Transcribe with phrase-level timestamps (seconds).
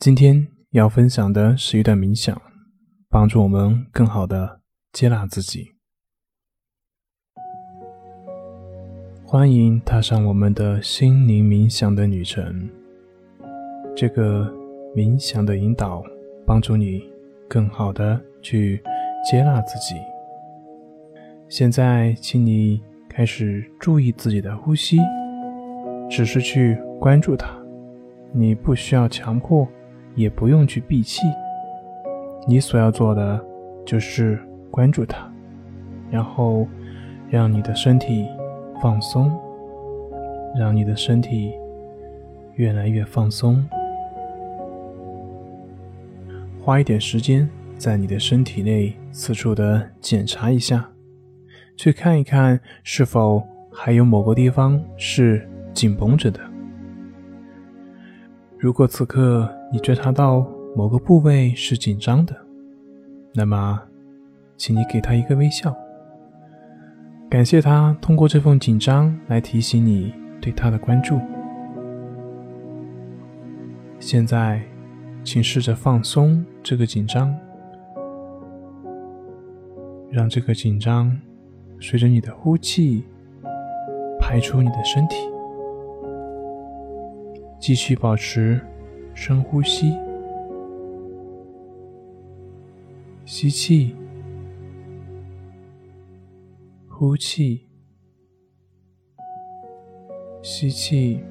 [0.00, 2.40] 今天要分享的是一段冥想，
[3.10, 4.62] 帮助我们更好的
[4.94, 5.72] 接纳自己。
[9.22, 12.70] 欢迎踏上我们的心灵冥想的旅程。
[13.94, 14.50] 这个
[14.96, 16.02] 冥想的引导，
[16.46, 17.02] 帮助你
[17.46, 18.82] 更好的去
[19.30, 19.96] 接纳自己。
[21.46, 24.96] 现在，请你开始注意自己的呼吸，
[26.08, 27.54] 只是去关注它。
[28.32, 29.68] 你不需要强迫，
[30.14, 31.22] 也不用去闭气。
[32.46, 33.44] 你所要做的
[33.84, 34.38] 就是
[34.70, 35.30] 关注它，
[36.10, 36.66] 然后
[37.28, 38.26] 让你的身体。
[38.82, 39.30] 放松，
[40.58, 41.52] 让你的身体
[42.54, 43.62] 越来越放松。
[46.58, 50.88] 花一点时间在你的身体内四处的检查一下，
[51.76, 56.40] 去看一看是否还有某个地方是紧绷着的。
[58.56, 62.36] 如果此刻你觉察到某个部位是紧张的，
[63.32, 63.80] 那么，
[64.56, 65.72] 请你给他一个微笑。
[67.30, 71.20] 感谢他通过这份紧张来提醒你对他的关注。
[74.00, 74.60] 现在，
[75.22, 77.32] 请试着放松这个紧张，
[80.10, 81.16] 让这个紧张
[81.78, 83.04] 随着你的呼气
[84.18, 85.16] 排出你的身体。
[87.60, 88.60] 继续保持
[89.14, 89.94] 深呼吸，
[93.24, 93.94] 吸气。
[97.02, 97.66] 呼气，
[100.42, 101.24] 吸气，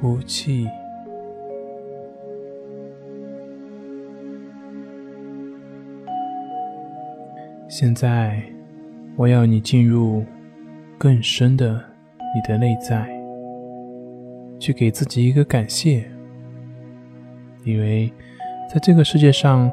[0.00, 0.66] 呼气。
[7.68, 8.42] 现在，
[9.16, 10.24] 我要你进入
[10.96, 11.74] 更深的
[12.34, 13.06] 你的内在，
[14.60, 16.08] 去给自己一个感谢，
[17.64, 18.12] 因为
[18.72, 19.68] 在这个世界上，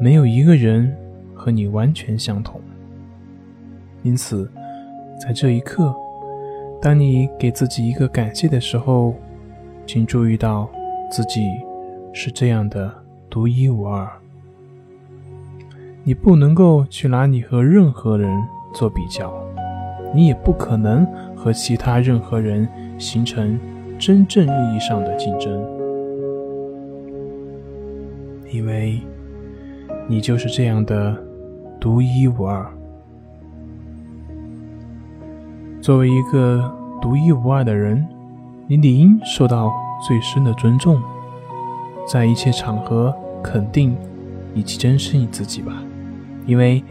[0.00, 0.92] 没有一个人。
[1.32, 2.60] 和你完全相同，
[4.02, 4.52] 因此，
[5.18, 5.96] 在这一刻，
[6.82, 9.14] 当你给自己一个感谢的时候，
[9.86, 10.68] 请注意到
[11.10, 11.40] 自己
[12.12, 12.92] 是这样的
[13.30, 14.06] 独一无二。
[16.04, 18.30] 你不能够去拿你和任何人
[18.74, 19.32] 做比较，
[20.14, 22.68] 你也不可能和其他任何人
[22.98, 23.58] 形成
[24.00, 25.64] 真正意义上的竞争，
[28.50, 29.00] 因为
[30.08, 31.16] 你就是这样的。
[31.80, 32.70] 独一无二。
[35.80, 38.06] 作为一个独一无二的人，
[38.66, 39.72] 你理应受到
[40.06, 41.00] 最深的尊重，
[42.06, 43.96] 在一切场合肯定
[44.54, 45.72] 以及珍视你自己吧，
[46.44, 46.84] 因为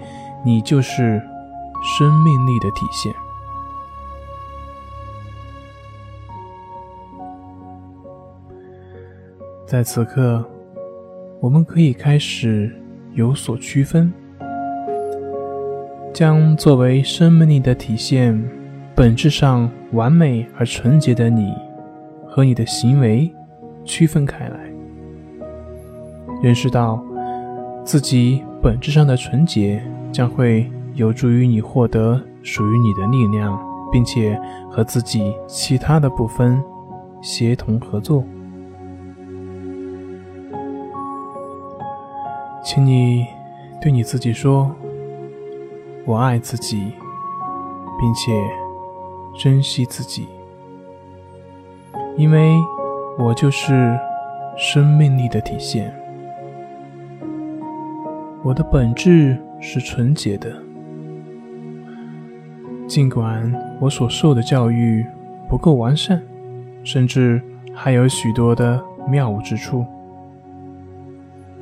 [0.43, 1.21] 你就是
[1.83, 3.13] 生命力的体现。
[9.69, 10.43] 在此刻，
[11.39, 12.75] 我们可以开始
[13.13, 14.11] 有所区分。
[16.11, 18.43] 将作为生命力的体现，
[18.95, 21.53] 本质上完美而纯洁的你，
[22.25, 23.31] 和你的行为
[23.85, 24.59] 区分开来。
[26.41, 26.99] 认识到
[27.85, 29.79] 自己本质上的纯洁，
[30.11, 33.55] 将会有助于你获得属于你的力量，
[33.91, 34.35] 并且
[34.71, 36.59] 和自己其他的部分
[37.21, 38.23] 协同合作。
[42.71, 43.25] 请你
[43.81, 44.69] 对你自己说。
[46.05, 46.77] 我爱自己，
[47.99, 48.31] 并且
[49.35, 50.27] 珍惜自己，
[52.15, 52.53] 因为
[53.17, 53.97] 我就是
[54.55, 55.91] 生命力的体现。
[58.43, 60.55] 我的本质是纯洁的，
[62.87, 65.03] 尽管我所受的教育
[65.47, 66.21] 不够完善，
[66.83, 67.41] 甚至
[67.73, 69.83] 还有许多的谬误之处，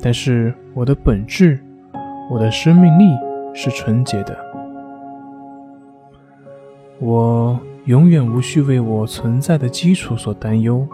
[0.02, 1.60] 但是我的本质，
[2.30, 3.04] 我的生命力。
[3.60, 4.38] 是纯洁的，
[7.00, 10.88] 我永远无需为我存在的基础所担忧。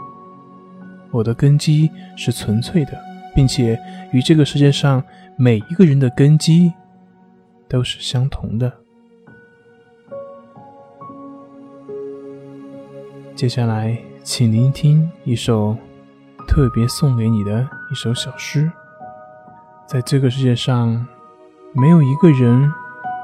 [1.11, 2.97] 我的根基是纯粹的，
[3.35, 3.77] 并且
[4.13, 5.03] 与这个世界上
[5.35, 6.71] 每一个人的根基
[7.67, 8.71] 都是相同的。
[13.35, 15.75] 接下来，请聆听一首
[16.47, 18.71] 特别送给你的一首小诗。
[19.87, 21.05] 在这个世界上。
[21.75, 22.71] 没有一个人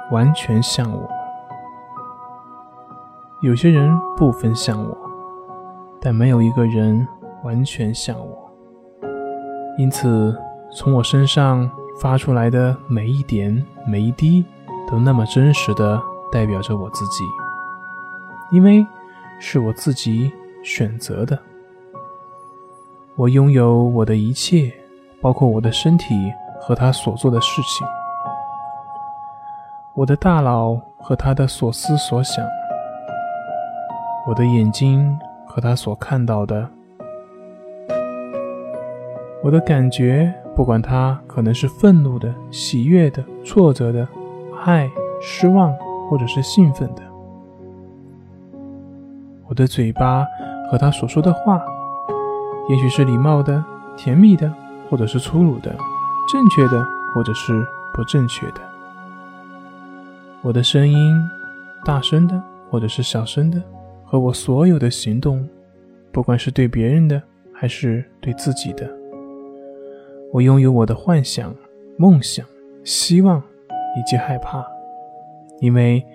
[0.10, 1.08] 完全像我，
[3.44, 4.98] 有些人部分像我，
[6.02, 7.08] 但没有一个人
[7.44, 8.52] 完全像我。
[9.78, 10.36] 因此，
[10.74, 11.70] 从我身上
[12.02, 14.44] 发出来的每一点、每一滴，
[14.90, 16.02] 都那么真实的
[16.32, 17.24] 代表着我自己，
[18.52, 18.84] 因为
[19.40, 20.32] 是我自己
[20.64, 21.38] 选择的。
[23.16, 24.74] 我拥有我的一切，
[25.22, 26.16] 包括我的身体
[26.70, 27.88] 和他所做的事情，
[29.96, 32.46] 我的大脑和他的所思所想，
[34.28, 35.18] 我的眼睛
[35.48, 36.70] 和他所看到的，
[39.44, 44.08] 我的感觉，不管他可能是愤怒的、喜悦的、挫折的、
[44.64, 44.88] 爱、
[45.20, 45.76] 失望
[46.08, 47.02] 或者是兴奋的，
[49.48, 50.24] 我的嘴巴
[50.70, 51.60] 和他所说的话。
[52.70, 53.66] 也许是礼貌的、
[53.98, 54.54] 甜蜜的，
[54.88, 55.72] 或者是粗鲁的；
[56.32, 58.62] 正确的，或者是不正确的。
[60.42, 60.98] 我的声音，
[61.84, 63.62] 大声的，或者是小声的，
[64.06, 65.48] 和我所有的行动，
[66.12, 67.22] 不管是对别人的，
[67.54, 68.90] 还是对自己的。
[70.32, 71.56] 我拥有我的幻想、
[71.98, 72.46] 梦想、
[72.84, 73.42] 希望
[73.98, 74.64] 以及害怕，
[75.60, 76.06] 因为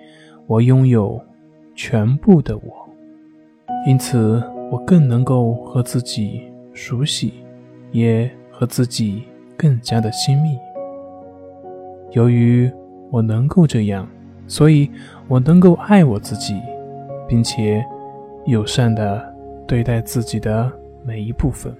[0.47, 1.21] 我拥有
[1.75, 2.89] 全部的我，
[3.85, 4.41] 因此。
[4.71, 6.41] 我更能够和自己
[6.73, 7.35] 熟悉，
[7.91, 9.23] 也和自己
[9.57, 10.57] 更加的亲密。
[12.11, 12.71] 由于
[13.11, 14.07] 我能够这样，
[14.47, 14.89] 所以
[15.27, 16.61] 我能够爱我自己，
[17.27, 17.85] 并且
[18.45, 19.33] 友善的
[19.67, 20.71] 对待自己的
[21.05, 21.75] 每一部分。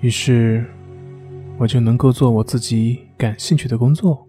[0.00, 0.64] 于是，
[1.58, 4.26] 我就能够做我自己感兴趣的工作。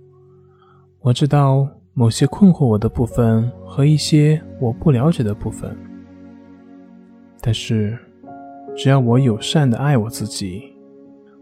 [1.01, 1.67] 我知道。
[1.99, 5.75] 某些困惑我的部分和一些我不了解的部分，
[7.41, 7.97] 但是
[8.77, 10.71] 只要我友善的爱我自己，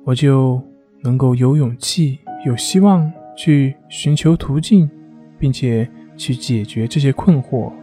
[0.05, 0.61] 我就
[1.03, 4.89] 能够有勇气、有希望去寻求途径，
[5.37, 7.73] 并且去解决这些困惑，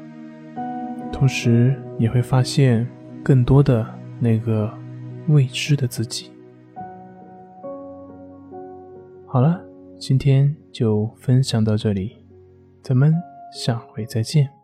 [1.13, 2.89] 同时也会发现
[3.23, 3.87] 更多的
[4.19, 4.73] 那个
[5.29, 6.33] 未知的自己。
[9.27, 9.63] 好了，
[9.99, 12.17] 今天就分享到这里。
[12.83, 13.15] 咱们
[13.53, 14.62] 下回再见。